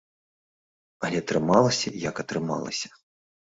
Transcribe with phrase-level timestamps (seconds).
[1.03, 2.87] Але атрымалася як атрымалася.